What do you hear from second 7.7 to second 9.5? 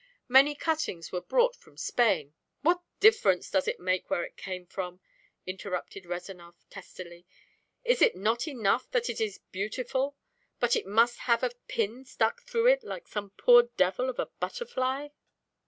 "Is it not enough that it is